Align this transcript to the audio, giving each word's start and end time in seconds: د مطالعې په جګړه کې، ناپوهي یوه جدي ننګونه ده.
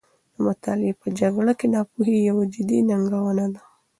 د 0.35 0.37
مطالعې 0.45 0.91
په 1.01 1.07
جګړه 1.19 1.53
کې، 1.59 1.67
ناپوهي 1.73 2.17
یوه 2.29 2.43
جدي 2.53 2.79
ننګونه 2.89 3.45
ده. 3.53 3.61